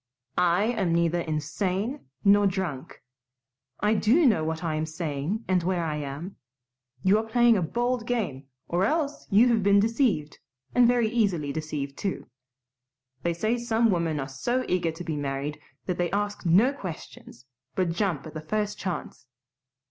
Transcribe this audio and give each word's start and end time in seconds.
"I 0.39 0.63
am 0.63 0.95
neither 0.95 1.19
insane 1.21 2.07
nor 2.25 2.47
drunk. 2.47 3.03
I 3.81 3.93
do 3.93 4.25
know 4.25 4.43
what 4.43 4.63
I 4.63 4.73
am 4.73 4.87
saying 4.87 5.45
and 5.47 5.61
where 5.61 5.83
I 5.83 5.97
am. 5.97 6.37
You 7.03 7.19
are 7.19 7.23
playing 7.27 7.55
a 7.55 7.61
bold 7.61 8.07
game 8.07 8.47
or 8.67 8.83
else 8.83 9.27
you 9.29 9.47
have 9.49 9.61
been 9.61 9.79
deceived, 9.79 10.39
and 10.73 10.87
very 10.87 11.07
easily 11.07 11.53
deceived, 11.53 11.97
too. 11.99 12.27
They 13.21 13.35
say 13.35 13.59
some 13.59 13.91
women 13.91 14.19
are 14.19 14.27
so 14.27 14.65
eager 14.67 14.89
to 14.89 15.03
be 15.03 15.15
married 15.17 15.59
that 15.85 15.99
they 15.99 16.09
ask 16.09 16.47
no 16.47 16.73
questions, 16.73 17.45
but 17.75 17.91
jump 17.91 18.25
at 18.25 18.33
the 18.33 18.41
first 18.41 18.79
chance. 18.79 19.27